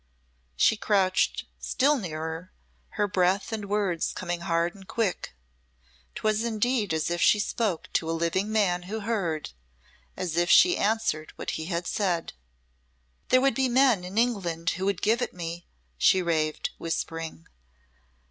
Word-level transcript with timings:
'"She 0.55 0.77
crouched 0.77 1.45
still 1.59 1.95
nearer, 1.95 2.51
her 2.97 3.07
breath 3.07 3.51
and 3.51 3.65
words 3.69 4.13
coming 4.13 4.41
hard 4.41 4.73
and 4.73 4.87
quick. 4.87 5.35
'Twas 6.15 6.43
indeed 6.43 6.91
as 6.91 7.11
if 7.11 7.21
she 7.21 7.37
spoke 7.39 7.87
to 7.93 8.09
a 8.09 8.11
living 8.19 8.51
man 8.51 8.81
who 8.89 9.01
heard 9.01 9.51
as 10.17 10.37
if 10.37 10.49
she 10.49 10.75
answered 10.75 11.33
what 11.35 11.51
he 11.51 11.65
had 11.65 11.85
said. 11.85 12.33
"There 13.29 13.41
would 13.41 13.53
be 13.53 13.69
men 13.69 14.03
in 14.03 14.17
England 14.17 14.71
who 14.71 14.85
would 14.85 15.03
give 15.03 15.21
it 15.21 15.35
me," 15.35 15.67
she 15.99 16.23
raved, 16.23 16.71
whispering. 16.79 17.45